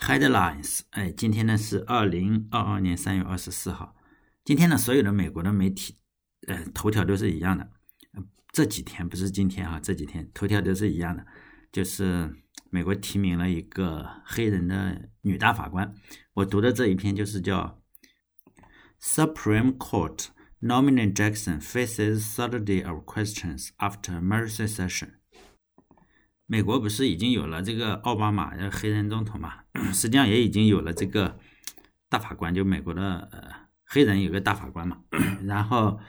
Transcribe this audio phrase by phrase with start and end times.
[0.00, 3.94] Headlines，哎，今天呢是二零二二年三月二十四号。
[4.44, 5.98] 今天呢，所有的美国的媒体，
[6.48, 7.70] 呃，头条都是一样的。
[8.50, 11.24] 这几天不是今天啊，这几天头条都是一样的，
[11.70, 12.34] 就是
[12.70, 15.94] 美国提名了一个黑人的女大法官。
[16.32, 17.80] 我读的这一篇就是叫
[19.00, 20.28] Supreme Court
[20.60, 25.19] nominee Jackson faces Saturday of questions after Mercy session。
[26.50, 29.60] 美国不是已经有了这个奥巴马的黑人总统嘛？
[29.94, 31.38] 实际上也已经有了这个
[32.08, 33.48] 大法官，就美国的呃
[33.84, 35.00] 黑人有个大法官嘛。
[35.46, 36.00] 然后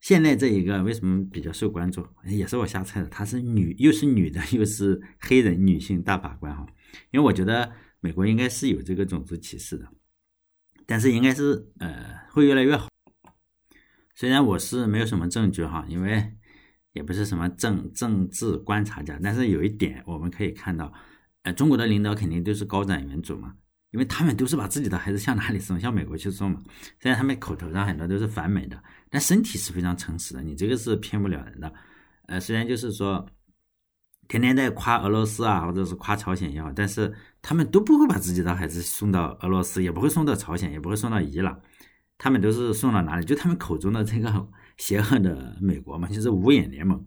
[0.00, 2.04] 现在这一个为什么比较受关注？
[2.24, 6.66] 也是我瞎猜的，她是女，又是女的， 又是黑人女性大法官哈。
[7.12, 9.86] 因为我觉得美国应该是有这个种族歧视的，
[10.86, 12.88] 但是应该是呃会越来越好。
[14.16, 16.36] 虽然我是没有什么证据哈，因为。
[16.92, 20.92] 也不是什么政政治观察家，但是有一点我们可以看到，
[21.42, 23.54] 呃，中国的领导肯定都是高瞻远瞩嘛，
[23.92, 26.60] 因为他们都是把自己的孩子向哪里送， 向美国去送嘛。
[27.00, 31.72] 虽然他们口头上很多都是反美的，但身体是非常诚实的，你这个是骗不了人的。
[32.26, 33.26] 呃，虽然就是说
[34.28, 41.58] 天天在夸俄罗斯啊，或者是夸朝鲜也好，但是他们都不会把自己的孩子送到俄罗斯，也不会送到朝鲜，也不会送到伊朗，
[42.18, 43.24] 他们都是送到哪里？
[43.24, 44.48] 就他们口中的这个。
[44.78, 47.04] 邪恶的美国嘛，就是五眼联盟，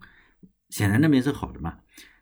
[0.69, 1.80] 显然那边是好的嘛，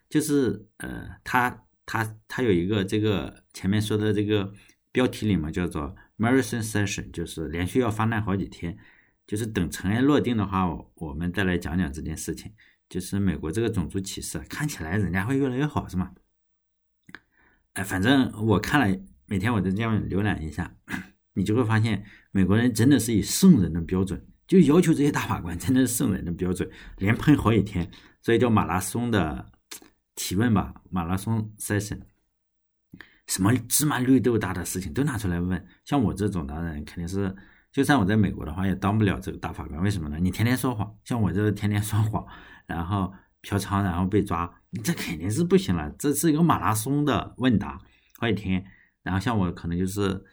[0.10, 4.54] 就是呃，他他他有一个这个前面说的这个
[4.92, 8.78] 标题里嘛，叫做 Marathon Session，就是连续要发难好几天，
[9.26, 12.54] 就是等尘埃落定的话，我们再来讲讲这件事情。
[12.90, 16.12] 就是美国这个种族歧视，看起来人家会越来越好，是吗？
[17.74, 20.76] 哎，反正我看了，每天我都这样浏览一下，
[21.34, 24.28] 你就会发现，美国人真的是以圣人的标准。
[24.54, 27.90] 就要求这些大法官真的是圣人的标准，连喷好几天，
[28.22, 29.52] 所以叫马拉松的
[30.14, 32.00] 提问吧，马拉松 session，
[33.26, 35.68] 什么芝麻绿豆大的事情都拿出来问。
[35.86, 37.36] 像我这种的人，肯定是，
[37.72, 39.82] 就算我在美国的话，也当不了这个大法官。
[39.82, 40.20] 为什么呢？
[40.22, 42.24] 你天天说谎，像我这天天说谎，
[42.68, 43.12] 然后
[43.42, 45.90] 嫖娼，然后被抓，这肯定是不行了。
[45.98, 47.82] 这是一个马拉松的问答，
[48.20, 48.64] 好几天，
[49.02, 50.24] 然后像我可能就是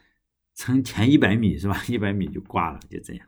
[0.57, 1.83] 撑前一百米是吧？
[1.89, 3.27] 一百米就挂了，就这样。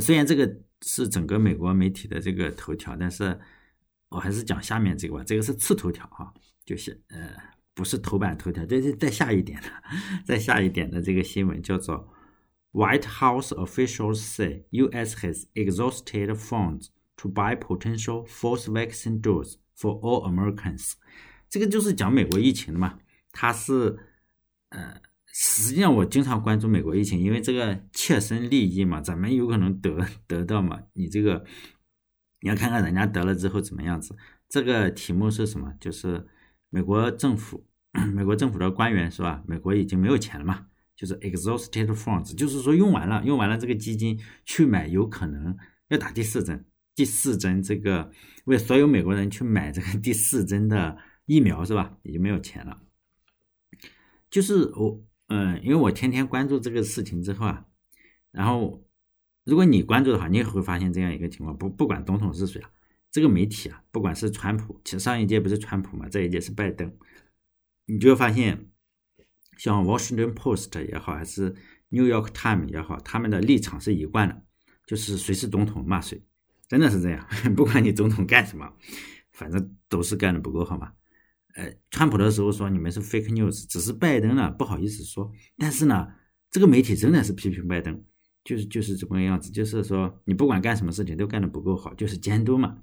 [0.00, 3.38] 虽然这个是整个美国媒体的这个头条，但是
[4.08, 5.22] 我还是讲下面这个吧。
[5.24, 6.34] 这个是次头条哈，
[6.64, 7.30] 就是呃，
[7.74, 9.68] 不是头版头条，这是再下一点的，
[10.24, 12.12] 再下一点的这个新闻叫做
[12.72, 15.16] “White House officials say U.S.
[15.24, 20.94] has exhausted funds to buy potential false vaccine doses for all Americans”。
[21.48, 22.98] 这个就是讲美国疫情的嘛，
[23.30, 23.96] 它是
[24.70, 25.00] 呃。
[25.36, 30.80] 实际上，我经常关注美国疫情，因为这个切身利益嘛，咱们有可能得得到嘛。
[30.92, 31.44] 你这个
[32.40, 34.16] 你要看看人家得了之后怎么样子。
[34.48, 35.74] 这个题目是什么？
[35.80, 36.24] 就是
[36.70, 37.66] 美国政府，
[38.14, 39.42] 美国政府的官员是吧？
[39.44, 40.66] 美国已经没有钱了嘛？
[40.94, 45.56] 就是 exhausted funds，就是说用完了，用完了这个基金去买有可能
[45.88, 46.64] 要打第四针，
[46.94, 48.08] 第四针这个
[48.44, 50.96] 为所有美国人去买这个第四针的
[51.26, 51.98] 疫苗是吧？
[52.04, 52.80] 已经没有钱了。
[54.30, 55.02] 就是我。
[55.28, 57.64] 嗯，因为我天天关注这个事情之后啊，
[58.30, 58.86] 然后
[59.44, 62.70] 如果你关注的话，你也会发现这样一个情况：不不管总统是谁啊，
[63.10, 66.94] 这个媒体啊，不管是川普，其实上一届不是川普嘛，这一届是拜登，
[67.86, 68.68] 你就会发现，
[69.56, 71.54] 像 Washington Post 也好，还是
[71.88, 74.42] New York Times 也好，他们的立场是一贯的，
[74.86, 76.22] 就是谁是总统骂谁，
[76.68, 78.70] 真的是这样， 不管你总统干什么，
[79.32, 80.92] 反正都是干的不够好嘛。
[81.54, 85.30] 呃，川普的时候说你们是 fake news，只是拜登呢不好意思说。
[85.56, 86.08] 但是呢，
[86.50, 88.02] 这个媒体真的是批评拜登，
[88.42, 92.78] 就是就是这么个样子，就是说你不管干什么事情都干得不够好，就是监督嘛。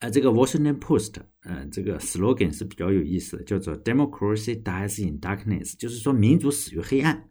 [0.00, 7.30] 呃，这个 Washington Post，呃，这个 slogan 是比较有意思的，叫做 Democracy dies in darkness，就是说民主死于黑暗。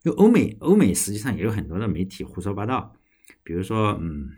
[0.00, 2.96] 就欧美，欧美实际上也有很多的媒体胡说八道，
[3.44, 4.30] 比如说，嗯。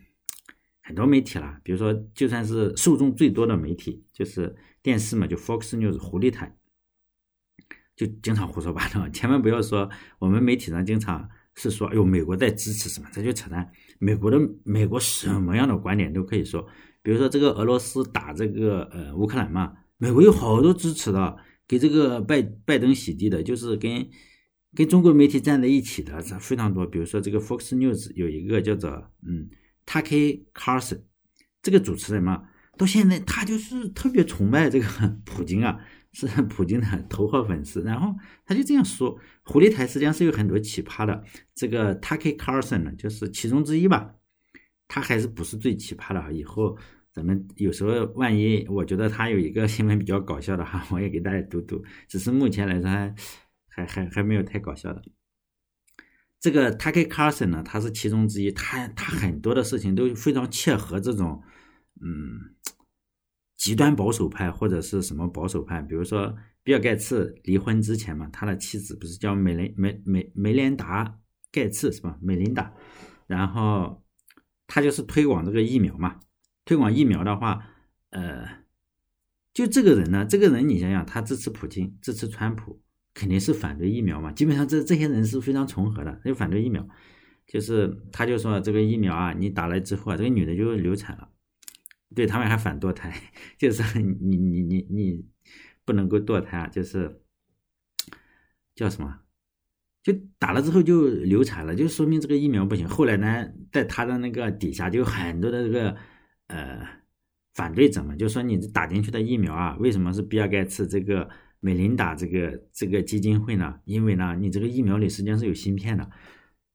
[0.91, 4.53] 很多媒体啦，比如说，就算是受众最多的媒体，就是
[4.83, 6.57] 电视嘛，就 Fox News 狐狸台，
[7.95, 9.09] 就经常胡说八道。
[9.15, 9.89] 千万不要说
[10.19, 13.71] 我们媒体上经常是说，哎呦，美国在支持什么，这就扯淡。
[14.01, 16.67] 美国的美国什么样的观点都可以说，
[17.03, 21.37] 比如说这个俄罗斯打这个呃乌克兰嘛，美国有好多支持的，
[21.69, 24.11] 给这个拜拜登洗地的，就是跟
[24.75, 26.85] 跟中国媒体站在一起的，非常多。
[26.85, 28.91] 比如说这个 Fox News 有一个叫做
[29.25, 29.49] 嗯。
[29.91, 31.01] Tucker Carlson
[31.61, 32.45] 这个主持人嘛，
[32.79, 34.87] 到现在他就是特别崇拜这个
[35.27, 35.81] 普京啊，
[36.13, 37.83] 是普京的头号粉丝。
[37.83, 38.15] 然后
[38.47, 41.25] 他就这样说：“狐狸台实际上是有很多奇葩的，
[41.57, 44.15] 这个 Tucker Carlson 呢，就是其中之一吧。
[44.87, 46.31] 他还是不是最奇葩的啊？
[46.31, 46.79] 以后
[47.13, 51.83] 咱们有时候万一我觉得他有一个 新闻比较搞笑的哈，我也给大家读读。
[52.07, 52.89] 只是目前来说
[53.69, 55.03] 还还还没有太搞笑的。
[56.41, 61.43] 这个 Tucker Carlson 呢，他是其中之一，他他很多的事情都非常切合这种
[62.01, 62.57] 嗯
[63.59, 65.83] 极端保守派或者是什么保守派。
[65.83, 71.19] 比如说比尔盖茨离婚之前嘛，他的妻子不是叫梅林梅梅梅莲达
[71.53, 72.19] 盖茨是吧？
[72.23, 72.73] 梅琳达，
[73.27, 74.03] 然后
[74.67, 76.21] 他就是推广这个疫苗嘛。
[76.65, 77.67] 推广疫苗的话，
[78.11, 78.47] 呃，
[79.53, 82.81] 就这个人呢，这个人你想想，他支持普京，支持川普，
[83.15, 84.33] 肯定是反对疫苗嘛。
[84.33, 86.87] 基本上这这些人是非常重合的，就反对疫苗。
[87.47, 91.29] 就是他就说这个疫苗啊，你打了之后啊，这个女的就流产了。
[92.15, 93.13] 对他们还反堕胎，
[93.59, 95.25] 就是你你你你
[95.85, 97.23] 不能够堕胎啊，就是
[98.75, 99.21] 叫什么？
[100.03, 102.89] 就打了之后就流产了，就说明这个疫苗不行。
[102.89, 105.97] 后来呢，在他的那个底下就有很多的这个。
[106.53, 106.85] 呃，
[107.55, 111.31] 反对者嘛就说你打进去的疫苗啊，为什么是比尔盖茨这个
[111.61, 113.75] 美琳达这个这个基金会呢？
[113.85, 116.11] 因为呢，你这个疫苗里实际上是有芯片的，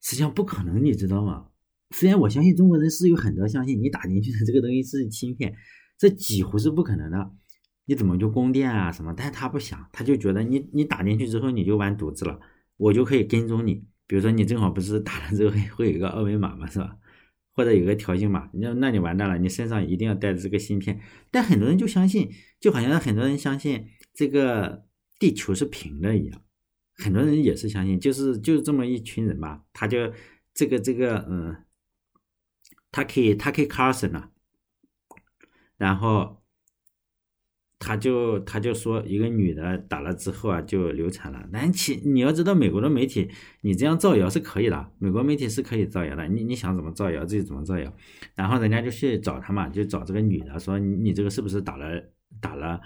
[0.01, 1.47] 实际上不可能，你知道吗？
[1.91, 5.55] 虽然我相信中国人是有很多相信你打进去的这个东西是芯片，
[5.97, 7.31] 这几乎是不可能的。
[7.85, 9.13] 你怎么就供电啊什么？
[9.15, 12.39] 但是他不想，他就觉得你你打进去之后你就完犊子了，
[12.77, 13.83] 我就可以跟踪你。
[14.07, 16.97] 比如说你正好不是打了之后会有一个二维码嘛，是吧？
[17.53, 20.99] 或者有个条形码，那那你完蛋了，你身上一定要带着这个芯片。
[21.31, 22.29] 但很多人就相信，
[22.59, 24.83] 就好像很多人相信这个
[25.19, 26.41] 地球是平的一样，
[26.97, 30.11] 很多人也是相信，就是就是这么一群人吧，他就
[30.53, 31.55] 这个这个嗯，
[32.91, 34.29] 他可以他可以 Carson 呢，
[35.77, 36.41] 然后。
[37.77, 43.29] 他就他就说一个女的打了之后啊就流产了，但其你要知道美国的媒体，
[43.61, 47.93] 你这样造谣是可以的，美国媒体是可以造谣的，你你想怎么造谣自己怎么造谣，
[48.33, 52.01] 然后人家就去找他嘛，就找这个女的说你你这个是不是打了
[52.41, 52.81] 打了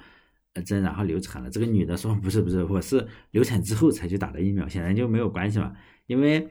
[0.65, 1.49] 针然后流产了？
[1.49, 5.73] 这个女的说 不是不是，我是流产之后才去打的疫苗，显然就没有关系嘛，
[6.07, 6.49] 因为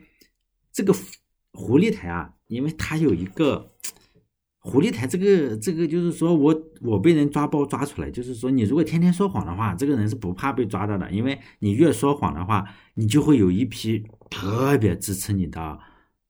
[0.73, 0.93] 这个
[1.53, 3.75] 狐狸台啊，因为它有一个。
[4.61, 15.79] 狐狸台这个这个就是说我我被人抓包抓出来，就是说你如果天天说谎的话，这个人是不怕被抓到的，因为你越说谎的话，你就会有一批特别支持你的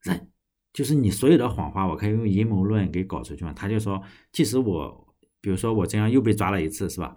[0.03, 0.29] 人，
[0.73, 3.53] 就是你所有的谎话，我可以用阴谋论给搞出去嘛。
[3.55, 4.01] 他就说，
[4.31, 7.17] 即使我，比如说我这样又被抓了一次，是吧？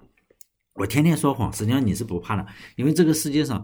[0.74, 2.46] 我天天说谎，实际上你是不怕的，
[2.76, 3.64] 因为这个世界上，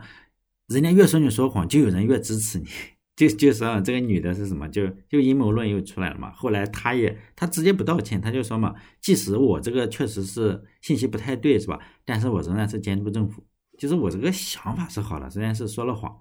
[0.68, 2.68] 人家越说你说谎，就有人越支持你。
[3.18, 4.70] 就就说这个女的是什么？
[4.70, 6.32] 就就阴谋论又出来了嘛。
[6.34, 11.80] 后来她也她直接不道歉，她就说嘛，即使我这个确实是信息不太对，是吧？
[12.06, 13.44] 但是我仍然是监督政府，
[13.80, 16.16] 就是我这个想法是好的，虽然是说了谎。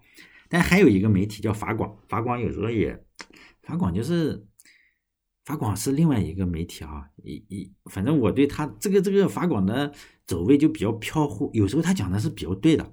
[0.49, 2.99] 但还有一个媒体叫法广，法广有时候也，
[3.63, 4.47] 法广就是
[5.45, 7.11] 法广是另外一个媒体啊。
[7.23, 9.93] 一一反正我对他这个这个法广的
[10.27, 12.93] 走位就比较飘忽，有时候他讲的是比较对的。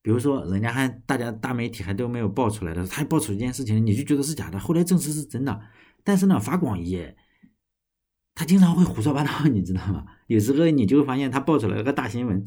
[0.00, 5.60] 比如说，人家还大家大媒体还都没有爆出来的，他爆出一件事情，你就觉得是假的，后来证实是真的。
[6.04, 7.14] 但是呢，法广也，
[8.34, 10.06] 他经常会胡说八道， 你知道吗？
[10.28, 12.42] 有时候你就会发现他爆出来个大新闻，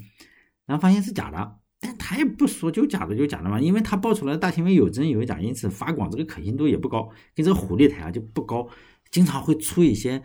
[0.65, 8.67] 然后发现是假的，但他也不说就假的就假的嘛，因为他爆出来的大新闻有真有假，因此法广这个可信度也不高，跟这个虎力台啊就不高，
[9.11, 10.23] 经常会出一些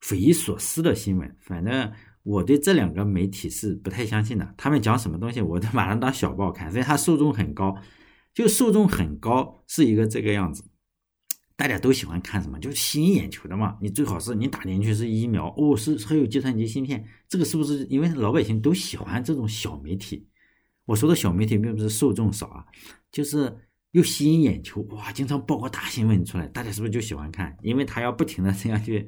[0.00, 1.90] 匪夷所思的新闻，反正。
[2.26, 7.76] 我对这两个媒体是不太相信的，他们讲什么东西，我都马上当小报看，所以它受众很高，
[8.34, 10.64] 就受众很高是一个这个样子，
[11.54, 13.78] 大家都喜欢看什么，就吸引眼球的嘛。
[13.80, 20.26] 你最好是你打进去是疫苗，哦，是还有计算机芯片，这个是不是因为老百姓都喜欢这种小媒体？
[20.84, 22.64] 我说的小媒体并不是受众少啊，
[23.12, 23.56] 就是
[23.92, 27.56] 又吸引眼球，哇，经常报个大新闻出来，大家是不是就喜欢看？
[27.62, 29.06] 因为他要不停的这样去。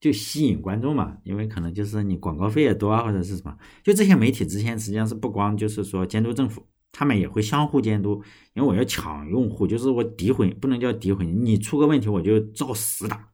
[0.00, 3.58] 就吸引观众嘛，因为可能就是你广告费也多啊，或者是什么。
[3.82, 8.22] 就这些媒体之间实际上是不光就是说监督政府，他们也会相互监督。
[8.54, 13.28] 因为我要抢用户，就是我诋毁不能叫诋毁你，出个问题我就照实打。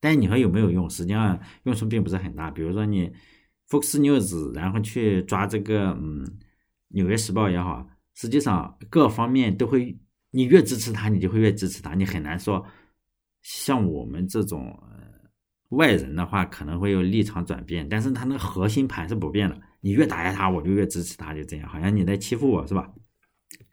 [0.00, 0.88] 但你说有没有用？
[0.88, 2.50] 实际上用处并不是很大。
[2.50, 3.12] 比如说你
[3.68, 6.26] Fox News，然后去抓这个嗯
[6.88, 9.94] 纽约时报也好，实际上各方面都会，
[10.30, 11.94] 你越支持他，你就会越支持他。
[11.94, 12.64] 你很难说
[13.42, 14.74] 像我们这种。
[15.72, 19.58] 外人的话可能会有立场转变，但是他那个核心盘是不变的。
[19.80, 22.88] 你越打压他，我就越支持他，就这样，好像你在欺负我是吧？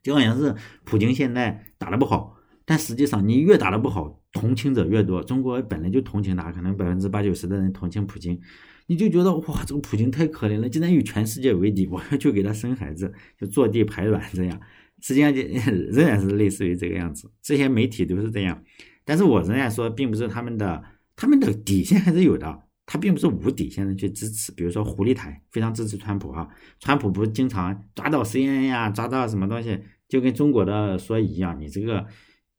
[0.01, 5.21] 就好像是普京现在打的不好，但实际上你越打的不好，同情者越多。
[5.21, 8.39] 中国本来就同情他，可能百分之八九十的人同情普京，
[8.87, 14.59] 你就觉得哇，这个普京太可怜了，竟然与全世界为敌，我要去给他生孩子，就坐地排卵这样。
[15.01, 15.41] 实际上就
[15.91, 18.63] 仍然是类似于这个样子，这些媒体都是这样。
[19.05, 20.81] 但是我仍然说，并不是他们的。
[21.19, 24.53] 他们的底线还是有的，他并不是无底线的去支持。
[24.53, 26.49] 比如说狐狸台非常支持川普哈，
[26.79, 32.07] 川普不是经常抓到 CNN 呀，抓到什么东西，就跟中国的说一样，你这个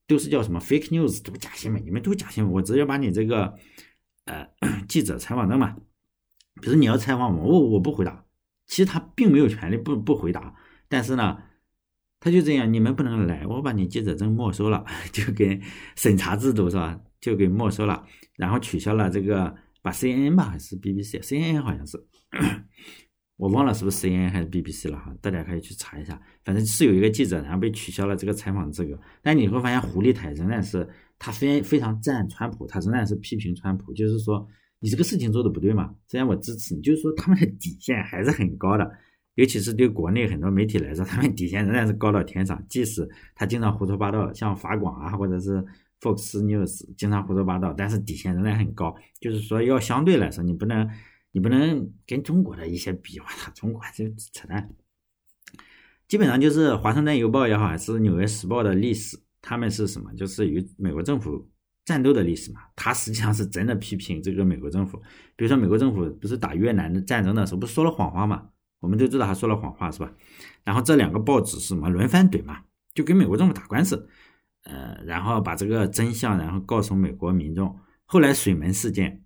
[0.07, 3.55] 都是叫什么 fake news，都假新闻，你们都假新闻，我直接把你这个
[4.27, 4.47] 呃
[4.87, 5.75] 记者采访证嘛，
[6.61, 8.27] 比如你要采访我，我我不回答，
[8.67, 10.55] 其实他并没有权利不不回答，
[10.87, 11.39] 但是呢。
[12.23, 15.59] 他就这样，你们不能来，我把你记者证没收了， 就跟
[15.97, 17.01] 审查制度是吧？
[17.21, 18.05] 就给没收了，
[18.37, 22.03] 然后取消了这个，把 CNN 吧还是 BBC？CNN 好像是，
[23.37, 26.21] 我忘了是不是 CNN 还是 BBC 了哈，大家可以去查一下。
[26.45, 28.99] 反正是有一个记者，然后被取消了这个采访资格。
[29.23, 34.47] 但你会发现，狐狸台仍然是他非非常赞川普，他仍然是批评川普，就是说
[34.81, 38.91] 你这个事情做的不对嘛，虽然我支持你，就是说他们的底线还是很高的。
[39.37, 42.63] 尤其是对国内很多媒体来说，他们底线仍然是高到天上。
[42.69, 45.65] 即使他经常胡说八道，像法广啊，或者是
[46.01, 48.95] Fox News 经常胡说八道，但是底线仍然很高。
[49.21, 50.89] 就是说，要相对来说，你不能，
[51.33, 54.71] 你不能跟中国的一些比，哇，中国这扯淡。
[56.09, 60.13] 基本上就是《华盛顿邮报》也好，还是《纽约时报》的历史，他们是什么？
[60.15, 61.49] 就是与美国政府
[61.85, 62.61] 战斗的历史嘛。
[62.75, 64.99] 他实际上是真的批评这个美国政府。
[65.37, 68.49] 比如说，美国政府不是打越南的战争的时候，不是说了谎话嘛？
[68.81, 70.11] 我们都知道他说了谎话是吧？
[70.65, 72.63] 然后这两个报纸是什么轮番怼嘛，
[72.95, 74.09] 就跟美国政府打官司，
[74.65, 77.75] 呃，然后把这个真相然后告诉美国民众。
[78.05, 79.23] 后来水门事件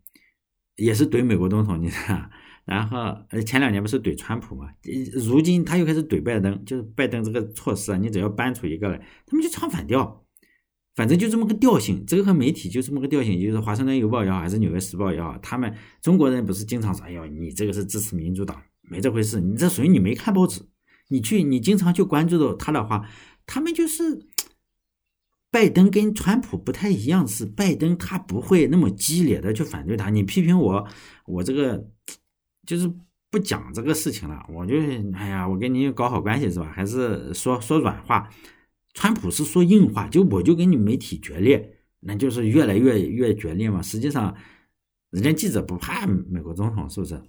[0.77, 2.31] 也是怼美国总统，你知道？
[2.65, 3.15] 然后
[3.47, 4.69] 前两年不是怼川普嘛？
[5.27, 10.25] 如今他又开始怼拜登，就是拜登这个措施啊，你只要搬出一个来，他们就唱反调，
[10.95, 12.05] 反正就这么个调性。
[12.07, 18.63] 这个和媒体就这么个调性，就是华盛顿邮报也好，还是纽约时报也好，他们中国人不是经常说，哎呦，你这个是支持民主党。
[18.89, 20.63] 没这回事，你这属于你没看报纸，
[21.09, 23.07] 你去你经常去关注的他的话，
[23.47, 24.27] 他们就是
[25.55, 30.85] 拜登跟川普不太一样，是拜登他不会那么激烈的去反对他，你批评我，
[31.27, 31.87] 我这个
[32.67, 32.93] 就是
[33.31, 34.75] 不讲这个事情了， 我就
[35.15, 36.69] 哎呀，我跟你搞好关系是吧？
[36.75, 38.29] 还是说说软话，
[38.95, 43.81] 川普是说硬话，就我就跟你媒体决裂，那就是越来越越决裂嘛。
[43.81, 44.35] 实际上，
[45.11, 47.23] 人家记者不怕美国总统，是不是？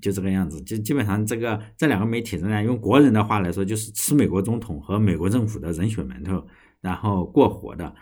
[0.00, 6.46] 就这个样子，就基本上这个这两个媒体仍然用国人的话来说，就是吃美国总统和美国政府的人血馒头，
[6.84, 7.92] 然后过活的。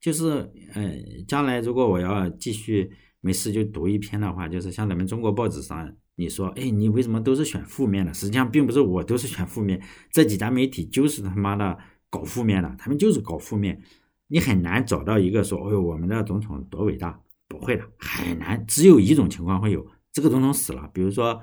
[0.00, 0.94] 就是呃，
[1.26, 2.88] 将来如果我要继续
[3.20, 8.14] 没事就读一篇的话，就是像咱们中国报纸上，你说，哎，你为什么都是选负面的？
[8.14, 11.76] 实际上并不是我都是选负面，这几家媒体就是他妈的
[12.08, 13.82] 搞负面的，他们就是搞负面。
[14.28, 19.84] 你很难找到一个说，哎呦，我们的总统多伟大，不会的，很难，只有一种情况会有。
[20.12, 21.40] 这个总统死了，比如说，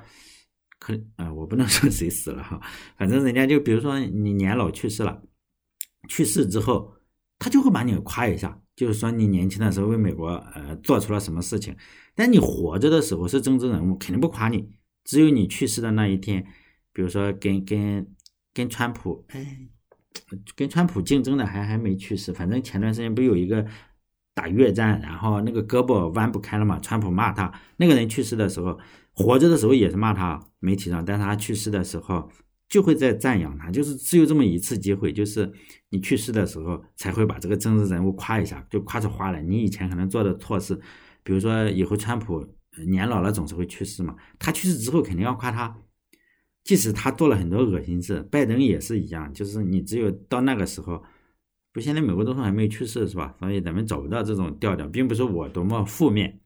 [0.79, 2.59] 可啊，我不能说谁死了哈，
[2.97, 5.21] 反正人家就比如说你年老去世了，
[6.07, 6.93] 去世之后，
[7.39, 11.75] 他就会把你夸一下，就是说你年轻的时候为美国呃做出了什么事情。
[12.15, 14.69] 但你活着的时候是政治人物，肯定不夸你。
[15.03, 16.45] 只有你去世的那一天，
[16.93, 18.07] 比如说跟跟
[18.53, 19.67] 跟川普，哎，
[20.55, 23.65] 跟川普竞争的还还没去世，反正前段时间不有一个。
[24.37, 26.77] 打越战，然后那个胳膊弯不开了嘛？
[26.81, 28.77] 川普骂他，那个人去世的时候，
[29.13, 32.29] 活着的时候也是骂他，媒体上，但是他去世的时候
[32.67, 35.51] 就会在赞扬他，就是只有这么一次机会，就是
[35.89, 39.41] 你去世的时候才会把这个政治人物夸一下，就夸出花来。
[39.41, 40.75] 你以前可能做的错事，
[41.23, 42.47] 比如说以后川普
[42.87, 45.77] 年老了总是会去世嘛，他去世之后肯定要夸他，
[46.63, 51.03] 即使他做了很多恶心事，拜登也是一样，就是你只有到那个时候。
[51.71, 53.35] 不，现在美国总统还没有去世，是吧？
[53.37, 56.39] 所以咱们找不到这种调调，并不是我多么负面，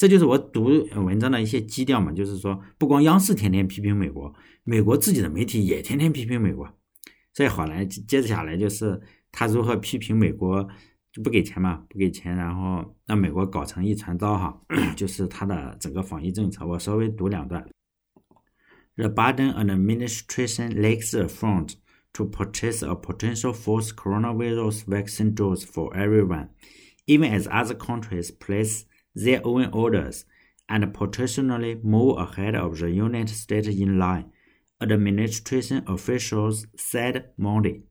[0.00, 0.64] 这就是我读
[0.94, 2.10] 文章的一些基调嘛。
[2.10, 6.66] 就是说，不光央视天天批评美国，美国自己的媒体也天天批评美国。
[7.34, 8.98] 所以好来，接着下来就是
[9.30, 10.66] 他如何批评美国，
[11.12, 14.58] 就不给钱嘛，不给钱，然后让美国搞成一团糟哈，
[14.96, 16.66] 就是他的整个防疫政策。
[16.66, 17.62] 我稍微读两段
[18.96, 21.74] ：The Biden administration lacks a front.
[22.12, 26.48] to purchase a potential false coronavirus vaccine dose for everyone,
[27.06, 30.22] even as other countries place their own orders
[30.66, 34.30] and potentially move ahead of the United States in line,
[34.80, 37.82] administration officials said Monday.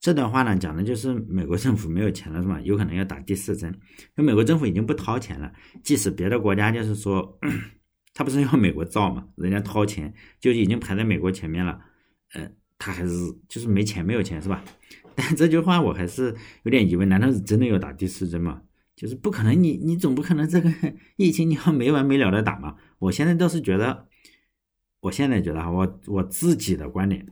[0.00, 2.58] 这段话呢，讲的就是美国政府没有钱了，是吧？
[2.62, 3.70] 有可能要打第四针。
[3.70, 5.52] 因为美国政府已经不掏钱了，
[5.84, 7.38] 即使别的国家就是说，
[8.14, 11.78] 他不是要美国造嘛，人家掏钱就已经排在美国前面了。
[12.32, 13.12] 呃，他还是
[13.46, 14.64] 就是没钱，没有钱是吧？
[15.14, 18.62] 但这句话我还是有点疑问，难道是真的要打第四针吗？
[19.00, 20.70] 就是不可能，你你总不可能这个
[21.16, 22.76] 疫情你要没完没了的打嘛？
[22.98, 24.06] 我现在倒是觉得，
[25.00, 27.26] 我现在觉得哈，我我自己的观点，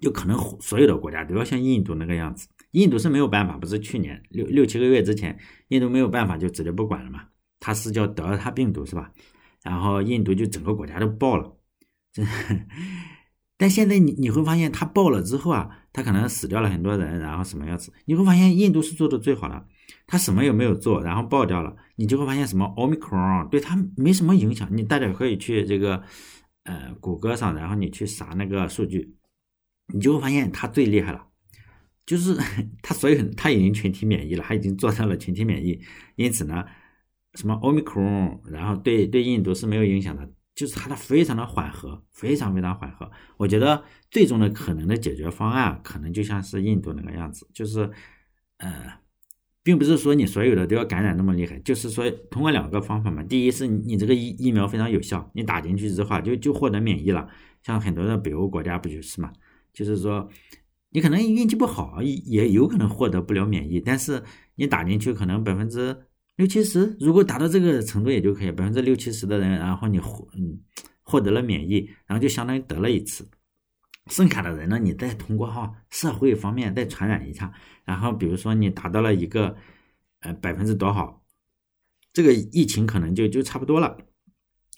[0.00, 2.48] 就可能所有的国家都要像印度那个样子。
[2.70, 7.24] 印度是没有办法，不是去年六六七个月之前，印度没有办法就直接不管了嘛？
[7.60, 9.12] 它是叫德尔塔病毒是吧？
[9.62, 11.54] 然后印度就整个国家都爆了，
[12.10, 12.22] 这。
[13.60, 15.68] 但现在你你会发现，它爆了之后啊，
[15.98, 17.92] 他可能死掉了很多人，然后什么样子？
[18.04, 19.66] 你会发现印度是做的最好的，
[20.06, 24.68] 他什么也没有做，然后爆掉了，你就会发现什么奥密克戎对他没什么影响。
[24.70, 26.00] 你大家可以去这个
[26.62, 29.12] 呃谷歌上，然后你去查那个数据，
[29.92, 31.26] 你就会发现他最厉害了，
[32.06, 32.36] 就是
[32.80, 35.80] 他所有他已经群体免疫了，他已经做到了群体免疫，
[36.14, 36.64] 因此呢，
[37.34, 40.30] 什么奥密克戎，然后对对印度是没有影响的。
[40.58, 43.08] 就是它的非常的缓和，非常非常缓和。
[43.36, 47.88] 我觉得最终的可能的解决方案，可能就像是印度那个样子，就是，
[48.56, 48.98] 呃，
[49.62, 53.22] 并不是说你所有的都要感染那么厉害，就是说通过两个方法嘛。
[53.22, 57.28] 第一是你这个疫疫苗非常有效，你打进去之后就就获得免疫了。
[57.62, 59.32] 像很多的北欧国家不就是嘛？
[59.72, 60.28] 就是说
[60.90, 64.24] 你可能运气不好，也有可能获得不了免疫，但是
[64.56, 65.96] 你打进去可能百分之。
[66.38, 70.56] 六七十，如果达到这个程度也就可以，百分之六七十的人，然后你获嗯
[71.02, 73.28] 获得了免疫，然后就相当于得了一次，
[74.06, 77.52] 剩下的人呢，你再通过哈社会方面再传染一下，
[77.84, 79.56] 然后比如说你达到了一个
[80.20, 81.20] 呃百分之多少，
[82.12, 83.98] 这个疫情可能就就差不多了，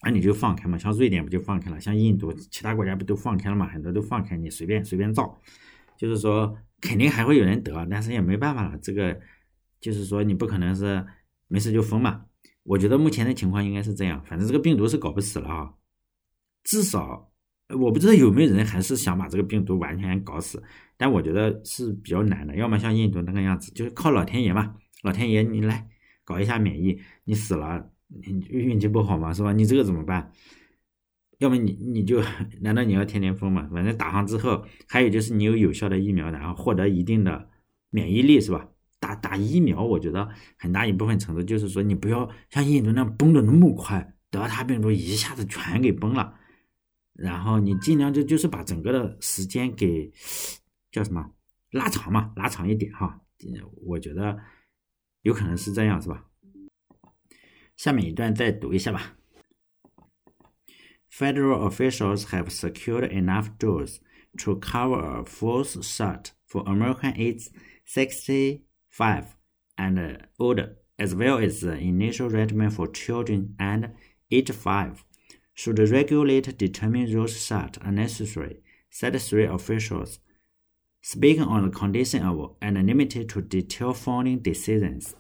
[0.02, 5.38] 那你就放开嘛，像瑞典不就放开了，像印度其他国家不都放开了嘛，很多都放开，你随便随便造，
[5.98, 9.20] 就是说肯定还会有人得，但是也没办法了，这个
[9.78, 11.04] 就是说你不可能是。
[11.50, 12.24] 没事就封嘛，
[12.62, 15.74] 我觉得目前的情况应该是这样，反正这个病毒是搞不死了啊，
[16.62, 17.32] 至少
[17.76, 20.62] 我不知道有没有人还是想把这个病毒完全搞死，
[20.96, 25.88] 但我觉得是比较难的，要么像印度那个样子，就是靠老天爷嘛，老天爷你来
[26.24, 29.52] 搞一下免疫，你死了你运气不好嘛，是吧？
[29.52, 30.32] 你这个怎么办？
[31.38, 32.22] 要么你你就
[32.60, 33.68] 难道你要天天封嘛？
[33.72, 37.48] 反正打上之后，还有就是你有有效的疫苗，然后获得一定的
[37.88, 38.68] 免疫力，是吧？
[39.00, 46.38] 打打疫苗，我觉得很大一部分程度就是说，你不要像印度那样崩的那么快，德尔塔病毒一下子全给崩了，
[47.14, 50.12] 然后你尽量就就是把整个的时间给
[50.92, 51.32] 叫什么
[51.70, 53.20] 拉长嘛，拉长一点哈，
[53.86, 54.38] 我觉得
[55.22, 56.26] 有可能是这样，是吧？
[57.76, 59.16] 下面一段再读一下吧。
[61.10, 63.96] Federal officials have secured enough doses
[64.38, 67.50] to cover a fourth shot for American AIDS
[67.86, 68.64] sixty.
[68.90, 69.36] Five
[69.78, 73.94] and uh, older, as well as the initial regimen for children and
[74.30, 75.04] age five.
[75.54, 80.18] Should the regulator determine those shots are necessary, said three officials,
[81.00, 85.14] speaking on the condition of anonymity to detail funding decisions.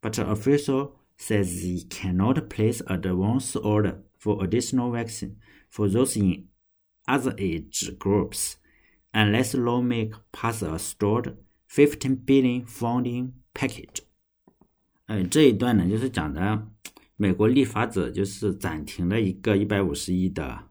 [0.00, 5.36] But the official says he cannot place advance order for additional vaccine
[5.70, 6.48] for those in
[7.08, 8.56] other age groups
[9.14, 11.36] unless lawmakers pass a stored
[11.68, 14.00] Fifteen billion funding package。
[15.06, 16.68] 哎，这一段呢，就是讲的
[17.16, 20.64] 美国立法者就是暂停了一个一百五十亿的，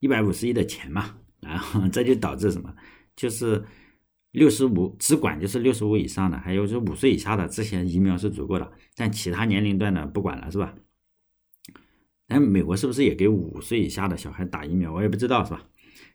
[0.00, 2.74] 一百五十亿的钱嘛，然后这就导致什么？
[3.14, 3.64] 就是
[4.32, 10.74] 六十五只管就是六十五以上的，还有就五岁以下的这些疫苗是足够的，但其他年龄段的不管了，是吧？
[12.28, 14.92] 哎，美国是不是也给五岁以下的小孩打疫苗？
[14.92, 15.64] 我也不知道，是吧？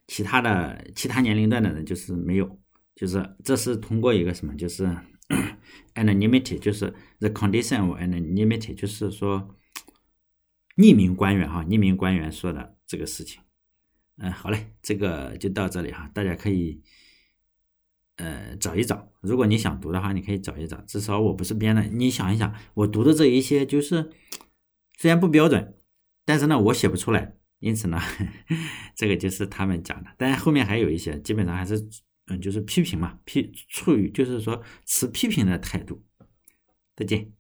[0.08, 2.61] 其他的其他年龄段的人就是没有。
[2.93, 4.86] 就是这是通过一个什么，就是
[5.95, 9.56] anonymity，就是 the condition of anonymity，就是说
[10.77, 13.41] 匿名官员哈，匿名官员说的这个事情。
[14.17, 16.84] 嗯，好嘞，这个就到这里哈，大家可以
[18.17, 24.12] 呃找一找，如果你想读的话，你可以找一找，至少我不是编的，你想一想，我读的这一些就是
[24.99, 25.75] 虽然不标准，
[26.25, 27.99] 但是呢我写不出来，因此呢
[28.95, 31.89] 这个就是他们讲的，但是后面还有一些，基本上还是。
[32.32, 36.04] 嗯，就是批评嘛，批处于就是说持批评的态度。
[36.96, 37.32] 再见。